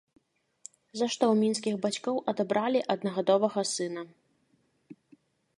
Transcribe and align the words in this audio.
За 1.01 1.07
што 1.15 1.23
ў 1.33 1.35
мінскіх 1.43 1.75
бацькоў 1.83 2.15
адабралі 2.33 2.79
аднагадовага 2.97 3.61
сына. 3.75 4.01